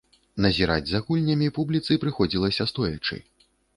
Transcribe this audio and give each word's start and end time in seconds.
Назіраць 0.45 0.85
за 0.91 1.01
гульнямі 1.09 1.49
публіцы 1.57 1.99
прыходзілася 2.05 2.67
стоячы. 2.73 3.19